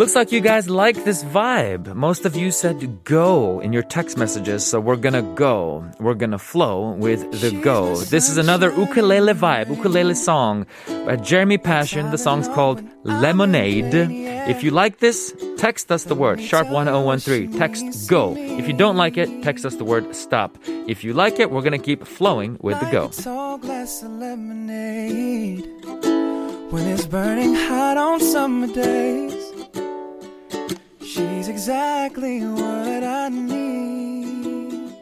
[0.00, 1.94] Looks like you guys like this vibe.
[1.94, 5.84] Most of you said go in your text messages, so we're gonna go.
[6.00, 7.96] We're gonna flow with the go.
[7.96, 12.12] This is another ukulele vibe, ukulele song by Jeremy Passion.
[12.12, 13.92] The song's called Lemonade.
[14.48, 17.58] If you like this, text us the word sharp 1013.
[17.58, 18.34] Text go.
[18.38, 20.56] If you don't like it, text us the word stop.
[20.66, 23.08] If you like it, we're gonna keep flowing with the go.
[23.08, 25.68] tall glass of lemonade
[26.72, 29.39] when it's burning hot on summer days.
[31.50, 34.94] Exactly what I need.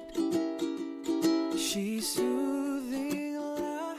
[1.58, 3.96] She's soothing light.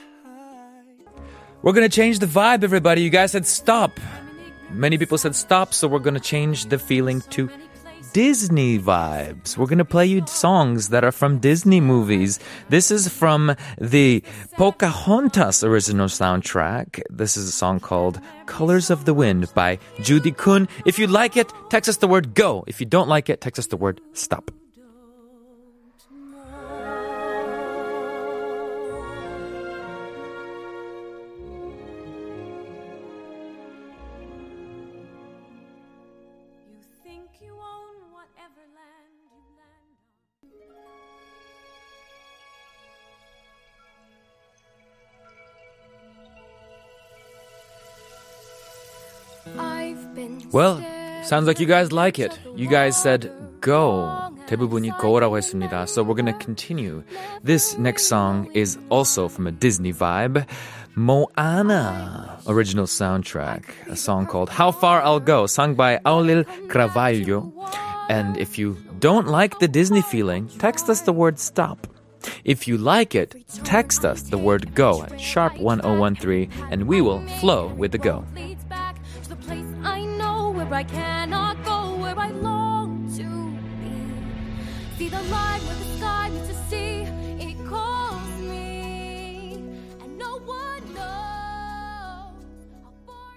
[1.62, 3.04] We're gonna change the vibe, everybody.
[3.04, 4.00] You guys said stop.
[4.72, 7.52] Many people said stop, so we're gonna change the feeling to
[8.14, 9.58] Disney vibes.
[9.58, 12.40] We're gonna play you songs that are from Disney movies.
[12.70, 14.24] This is from the
[14.58, 17.02] Pocahontas original soundtrack.
[17.10, 20.68] This is a song called Colors of the Wind by Judy Kuhn.
[20.86, 22.64] If you like it, text us the word go.
[22.68, 24.52] If you don't like it, text us the word stop.
[50.60, 50.84] Well,
[51.24, 52.38] sounds like you guys like it.
[52.54, 54.12] You guys said go.
[54.46, 55.88] 대부분이 go라고 했습니다.
[55.88, 57.02] So we're gonna continue.
[57.42, 60.46] This next song is also from a Disney vibe.
[60.96, 67.54] Moana original soundtrack, a song called How Far I'll Go, sung by Auli'i Cravalho.
[68.10, 71.88] And if you don't like the Disney feeling, text us the word stop.
[72.44, 73.34] If you like it,
[73.64, 78.26] text us the word go at sharp1013 and we will flow with the go.
[80.80, 83.52] I cannot go, where I long to
[83.82, 83.92] be.
[84.98, 86.46] See the light where the sky the
[87.46, 89.56] it calls me,
[90.02, 92.32] and no one knows
[92.82, 93.36] how far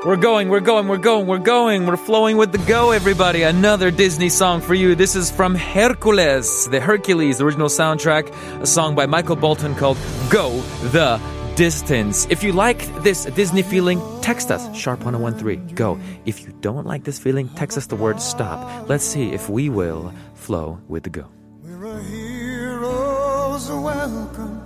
[0.00, 1.84] it We're going, we're going, we're going, we're going.
[1.84, 3.42] We're flowing with the go, everybody.
[3.42, 4.94] Another Disney song for you.
[4.94, 8.32] This is from Hercules, the Hercules original soundtrack,
[8.62, 9.98] a song by Michael Bolton called
[10.30, 11.20] Go the
[11.58, 12.24] distance.
[12.30, 15.98] If you like this Disney feeling, text us, sharp1013, go.
[16.24, 18.88] If you don't like this feeling, text us the word stop.
[18.88, 21.26] Let's see if we will flow with the go.
[21.64, 24.62] We're a hero's welcome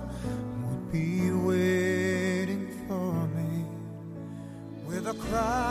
[0.69, 3.65] would be waiting for me
[4.85, 5.62] with a cry.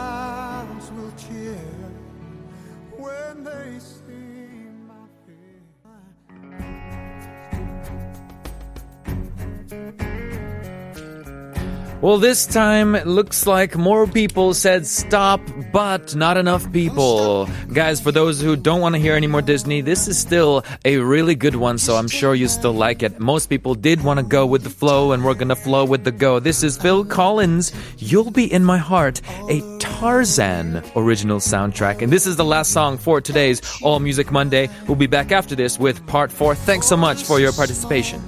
[12.03, 15.39] Well, this time it looks like more people said stop,
[15.71, 17.47] but not enough people.
[17.47, 20.65] Oh, Guys, for those who don't want to hear any more Disney, this is still
[20.83, 23.21] a really good one, so I'm sure you still like it.
[23.21, 26.11] Most people did want to go with the flow, and we're gonna flow with the
[26.11, 26.41] go.
[26.41, 32.01] This is Phil Collins, You'll Be in My Heart, a Tarzan original soundtrack.
[32.01, 34.69] And this is the last song for today's All Music Monday.
[34.89, 36.53] We'll be back after this with part four.
[36.53, 38.21] Thanks so much for your participation.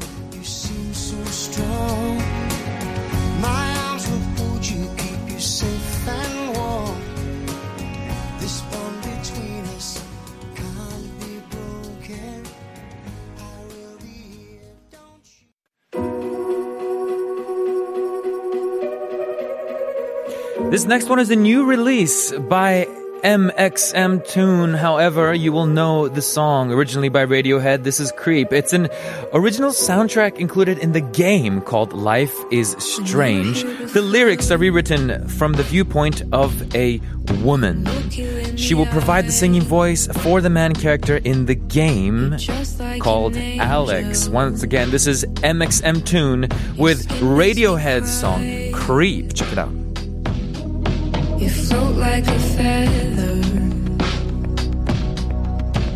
[20.86, 22.88] This next one is a new release by
[23.24, 24.78] mxmtoon.
[24.78, 27.84] However, you will know the song originally by Radiohead.
[27.84, 28.54] This is Creep.
[28.54, 28.90] It's an
[29.34, 33.64] original soundtrack included in the game called Life is Strange.
[33.94, 37.02] The lyrics are rewritten from the viewpoint of a
[37.44, 37.88] woman.
[38.56, 42.38] She will provide the singing voice for the man character in the game
[43.00, 44.30] called Alex.
[44.30, 49.34] Once again, this is mxmtoon with Radiohead's song Creep.
[49.34, 49.85] Check it out.
[51.38, 53.34] You float like a feather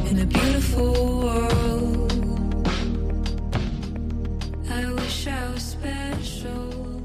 [0.10, 2.68] in a beautiful world.
[4.70, 7.02] I wish I was special.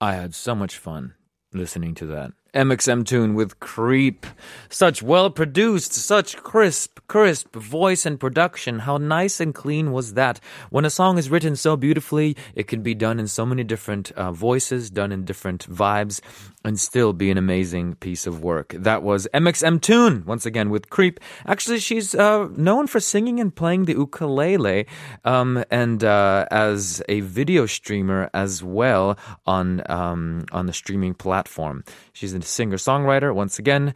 [0.00, 1.14] I had so much fun
[1.52, 2.32] listening to that.
[2.54, 4.26] MXM tune with Creep.
[4.68, 8.80] Such well produced, such crisp, crisp voice and production.
[8.80, 10.40] How nice and clean was that?
[10.70, 14.10] When a song is written so beautifully, it can be done in so many different
[14.12, 16.20] uh, voices, done in different vibes,
[16.64, 18.74] and still be an amazing piece of work.
[18.76, 21.20] That was mxmtoon, once again with Creep.
[21.46, 24.86] Actually, she's uh, known for singing and playing the ukulele,
[25.24, 31.84] um, and uh, as a video streamer as well on um, on the streaming platform.
[32.12, 33.34] She's singer songwriter.
[33.34, 33.94] Once again,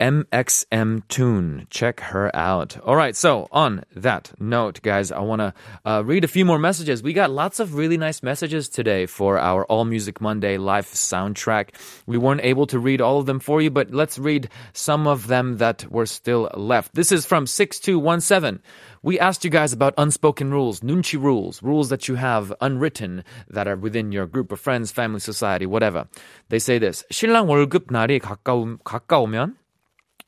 [0.00, 1.66] mxmtoon.
[1.70, 2.78] Check her out.
[2.84, 3.14] All right.
[3.14, 7.02] So, on that note, guys, I want to uh, read a few more messages.
[7.02, 11.70] We got lots of really nice messages today for our All Music Monday live soundtrack.
[12.06, 15.26] We weren't able to read all of them for you, but let's read some of
[15.26, 16.94] them that were still left.
[16.94, 18.62] This is from 6217.
[19.02, 23.66] We asked you guys about unspoken rules, nunchi rules, rules that you have unwritten that
[23.66, 26.06] are within your group of friends, family, society, whatever.
[26.50, 27.04] They say this.
[27.10, 29.59] 신랑 월급 날이 가까우, 가까우면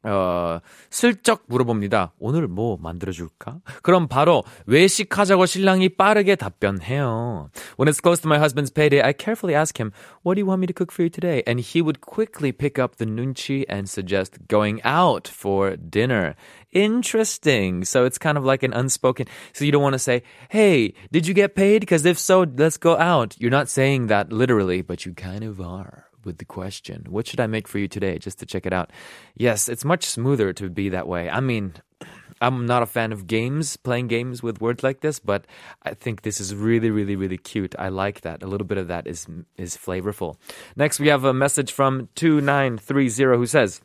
[0.04, 2.14] 어, 슬쩍 물어봅니다.
[2.20, 3.60] 오늘 뭐 만들어줄까?
[3.82, 7.50] 그럼 바로 외식하자고 신랑이 빠르게 답변해요.
[7.78, 9.92] When it's close to my husband's payday, I carefully ask him,
[10.24, 11.44] what do you want me to cook for you today?
[11.46, 16.36] And he would quickly pick up the nunchi and suggest going out for dinner.
[16.72, 17.84] Interesting.
[17.84, 19.28] So it's kind of like an unspoken.
[19.52, 21.82] So you don't want to say, hey, did you get paid?
[21.82, 23.36] Because if so, let's go out.
[23.40, 27.40] You're not saying that literally, but you kind of are with the question, what should
[27.40, 28.18] I make for you today?
[28.20, 28.92] Just to check it out.
[29.36, 31.30] Yes, it's much smoother to be that way.
[31.30, 31.74] I mean,
[32.42, 35.46] I'm not a fan of games, playing games with words like this, but
[35.84, 37.76] I think this is really, really, really cute.
[37.80, 38.44] I like that.
[38.44, 39.26] A little bit of that is
[39.58, 40.36] is flavorful.
[40.76, 43.82] Next, we have a message from 2930 who says,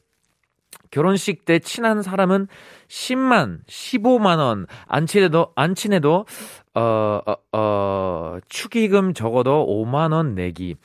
[0.90, 2.48] 결혼식 때 친한 사람은
[2.88, 6.26] 10만, 15만 원, 안 친해도, 안 친해도,
[6.74, 10.76] 어, 어, 어, 축의금 적어도 5만 원 내기.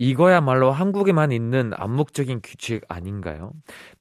[0.00, 3.52] 이거야말로 한국에만 있는 암묵적인 규칙 아닌가요?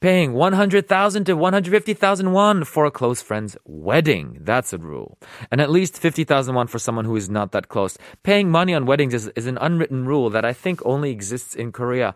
[0.01, 4.37] Paying 100,000 to 150,000 won for a close friend's wedding.
[4.43, 5.17] That's a rule.
[5.51, 7.97] And at least 50,000 won for someone who is not that close.
[8.23, 11.71] Paying money on weddings is, is an unwritten rule that I think only exists in
[11.71, 12.13] Korea.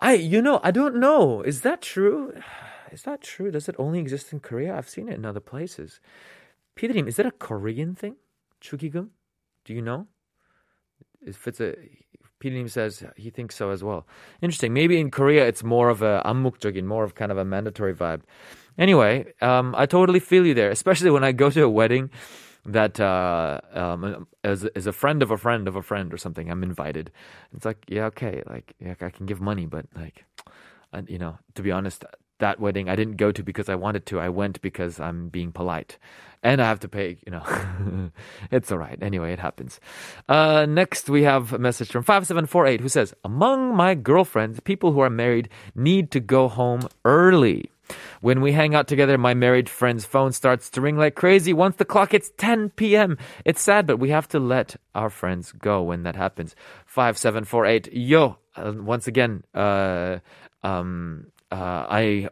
[0.00, 1.42] I, you know, I don't know.
[1.42, 2.32] Is that true?
[2.92, 3.50] Is that true?
[3.50, 4.76] Does it only exist in Korea?
[4.76, 5.98] I've seen it in other places.
[6.76, 8.14] 피디님, is that a Korean thing?
[8.60, 9.08] 축의금?
[9.64, 10.06] Do you know?
[11.20, 11.74] If it's a
[12.42, 14.06] PD님 says he thinks so as well.
[14.40, 14.72] Interesting.
[14.72, 18.22] Maybe in Korea it's more of a 암묵적인, more of kind of a mandatory vibe.
[18.78, 22.10] Anyway, um, I totally feel you there, especially when I go to a wedding
[22.64, 26.50] that uh, um, as, as a friend of a friend of a friend or something,
[26.50, 27.10] I'm invited.
[27.52, 30.24] It's like, yeah, okay, like yeah, I can give money, but like,
[30.92, 32.04] I, you know, to be honest,
[32.43, 34.19] that wedding I didn't go to because I wanted to.
[34.19, 35.97] I went because I'm being polite.
[36.45, 38.11] And I have to pay, you know.
[38.51, 38.99] it's all right.
[39.01, 39.79] Anyway, it happens.
[40.27, 44.99] Uh, next, we have a message from 5748 who says, Among my girlfriends, people who
[44.99, 47.71] are married need to go home early.
[48.19, 51.53] When we hang out together, my married friend's phone starts to ring like crazy.
[51.53, 55.53] Once the clock hits 10 p.m., it's sad, but we have to let our friends
[55.53, 56.55] go when that happens.
[56.87, 60.19] 5748, yo, uh, once again, uh,
[60.63, 62.29] um, uh, I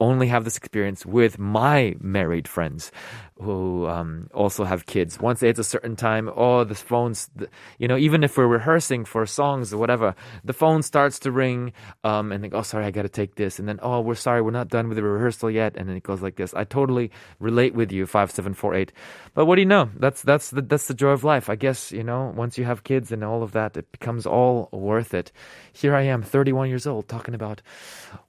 [0.00, 2.92] only have this experience with my married friends
[3.40, 5.20] who um, also have kids.
[5.20, 7.30] Once it's a certain time, oh, the phones,
[7.78, 11.72] you know, even if we're rehearsing for songs or whatever, the phone starts to ring
[12.02, 13.58] um, and think, oh, sorry, I got to take this.
[13.58, 15.76] And then, oh, we're sorry, we're not done with the rehearsal yet.
[15.76, 16.52] And then it goes like this.
[16.54, 18.92] I totally relate with you, 5748.
[19.34, 19.90] But what do you know?
[19.96, 21.48] That's, that's, the, that's the joy of life.
[21.48, 24.68] I guess, you know, once you have kids and all of that, it becomes all
[24.72, 25.30] worth it.
[25.72, 27.62] Here I am, 31 years old, talking about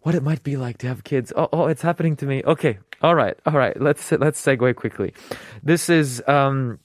[0.01, 1.33] what it might be like to have kids.
[1.35, 2.43] Oh, oh, it's happening to me.
[2.43, 2.79] Okay.
[3.01, 3.37] All right.
[3.45, 3.79] All right.
[3.79, 5.13] Let's, let's segue quickly.
[5.63, 6.79] This is, um,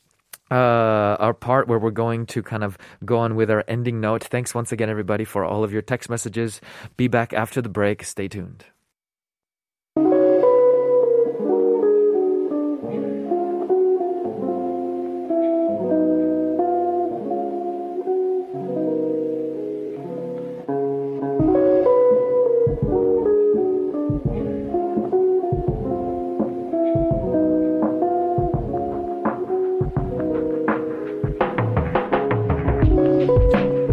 [0.50, 4.24] uh, our part where we're going to kind of go on with our ending note.
[4.24, 6.60] Thanks once again, everybody, for all of your text messages.
[6.96, 8.04] Be back after the break.
[8.04, 8.64] Stay tuned.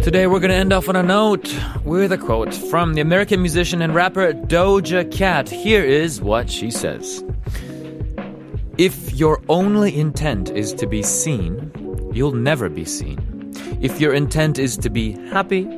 [0.02, 3.39] Today we're going to end off on a note with a quote from the American
[3.39, 5.47] musician and rapper Doja Cat.
[5.47, 7.24] Here is what she says.
[8.80, 11.72] If your only intent is to be seen,
[12.12, 13.54] you'll never be seen.
[13.80, 15.70] If your intent is to be happy,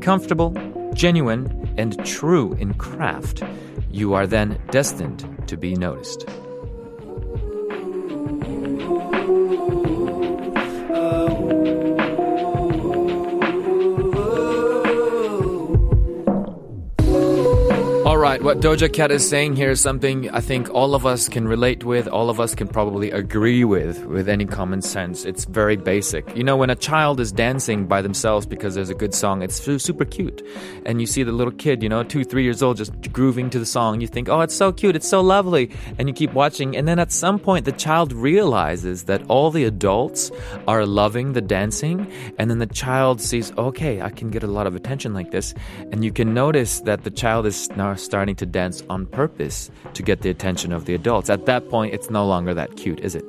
[0.00, 0.54] comfortable,
[0.94, 3.42] genuine, and true in craft,
[3.90, 6.28] you are then destined to be noticed.
[18.42, 21.84] What Doja Cat is saying here is something I think all of us can relate
[21.84, 25.24] with, all of us can probably agree with, with any common sense.
[25.24, 26.36] It's very basic.
[26.36, 29.54] You know, when a child is dancing by themselves because there's a good song, it's
[29.54, 30.44] super cute.
[30.84, 33.60] And you see the little kid, you know, two, three years old, just grooving to
[33.60, 34.00] the song.
[34.00, 35.70] You think, oh, it's so cute, it's so lovely.
[35.96, 36.76] And you keep watching.
[36.76, 40.32] And then at some point, the child realizes that all the adults
[40.66, 42.10] are loving the dancing.
[42.40, 45.54] And then the child sees, okay, I can get a lot of attention like this.
[45.92, 50.02] And you can notice that the child is now starting to dance on purpose to
[50.02, 51.30] get the attention of the adults.
[51.30, 53.24] At that point, it's no longer that cute, is it?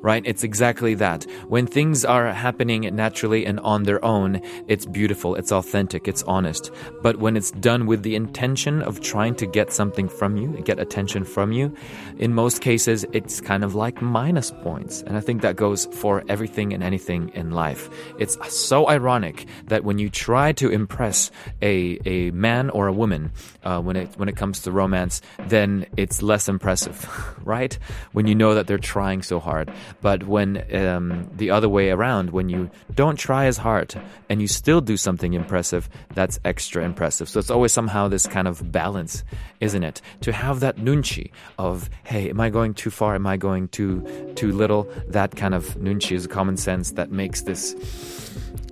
[0.00, 0.22] Right?
[0.24, 1.24] It's exactly that.
[1.48, 6.70] When things are happening naturally and on their own, it's beautiful, it's authentic, it's honest.
[7.02, 10.78] But when it's done with the intention of trying to get something from you, get
[10.78, 11.74] attention from you,
[12.18, 15.02] in most cases, it's kind of like minus points.
[15.02, 17.88] And I think that goes for everything and anything in life.
[18.18, 21.30] It's so ironic that when you try to impress
[21.62, 23.32] a, a man or a woman,
[23.64, 26.96] uh, when it when it comes to romance, then it's less impressive,
[27.44, 27.78] right?
[28.12, 29.57] When you know that they're trying so hard.
[30.00, 33.94] But when um, the other way around, when you don't try as hard
[34.28, 37.28] and you still do something impressive, that's extra impressive.
[37.28, 39.24] So it's always somehow this kind of balance,
[39.60, 40.00] isn't it?
[40.22, 43.14] To have that nunchi of, hey, am I going too far?
[43.14, 44.88] Am I going too too little?
[45.08, 47.74] That kind of nunchi is common sense that makes this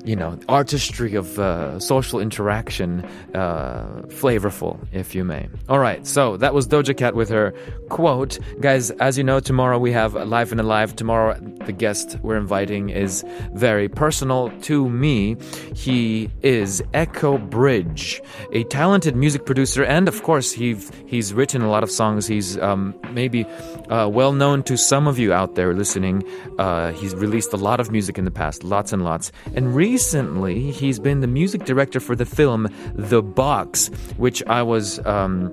[0.07, 3.04] you know, artistry of uh, social interaction
[3.34, 5.48] uh, flavorful, if you may.
[5.68, 7.52] All right, so that was Doja Cat with her
[7.88, 8.38] quote.
[8.61, 10.94] Guys, as you know, tomorrow we have Live and Alive.
[10.94, 11.34] Tomorrow,
[11.66, 15.36] the guest we're inviting is very personal to me.
[15.74, 20.76] He is Echo Bridge, a talented music producer, and of course, he
[21.07, 22.28] he's written a lot of songs.
[22.28, 23.44] He's um, maybe
[23.88, 26.22] uh, well known to some of you out there listening.
[26.61, 30.70] Uh, he's released a lot of music in the past, lots and lots, and recently
[30.72, 33.88] he's been the music director for the film The Box,
[34.18, 35.05] which I was.
[35.07, 35.51] Um,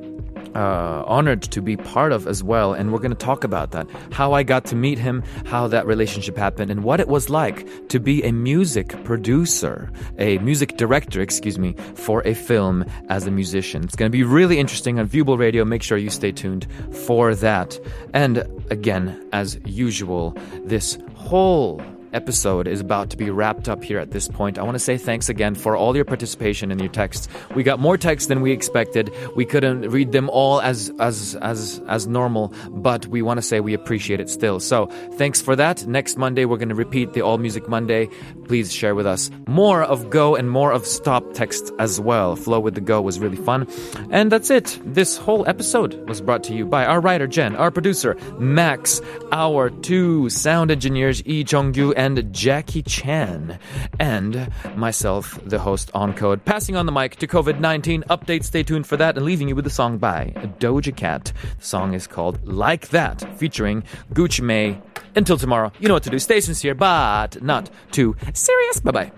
[0.55, 2.73] uh, honored to be part of as well.
[2.73, 3.87] And we're going to talk about that.
[4.11, 7.65] How I got to meet him, how that relationship happened, and what it was like
[7.87, 13.31] to be a music producer, a music director, excuse me, for a film as a
[13.31, 13.83] musician.
[13.83, 15.65] It's going to be really interesting on Viewable Radio.
[15.65, 16.67] Make sure you stay tuned
[17.07, 17.79] for that.
[18.13, 21.81] And again, as usual, this whole
[22.13, 24.57] episode is about to be wrapped up here at this point.
[24.57, 27.27] I want to say thanks again for all your participation in your texts.
[27.53, 29.13] We got more texts than we expected.
[29.35, 33.59] We couldn't read them all as as as as normal, but we want to say
[33.59, 34.59] we appreciate it still.
[34.59, 34.85] So,
[35.17, 35.85] thanks for that.
[35.85, 38.07] Next Monday we're going to repeat the All Music Monday.
[38.45, 42.35] Please share with us more of go and more of stop text as well.
[42.35, 43.67] Flow with the go was really fun.
[44.11, 44.79] And that's it.
[44.85, 49.01] This whole episode was brought to you by our writer Jen, our producer Max,
[49.31, 53.57] our two sound engineers Lee Jong-gu and and Jackie Chan,
[53.97, 58.43] and myself, the host on Code, passing on the mic to COVID 19 updates.
[58.43, 61.31] Stay tuned for that and leaving you with a song by Doja Cat.
[61.59, 63.83] The song is called Like That, featuring
[64.13, 64.83] Gucci Mane.
[65.15, 66.19] Until tomorrow, you know what to do.
[66.19, 68.81] Stay sincere, but not too serious.
[68.81, 69.11] Bye bye.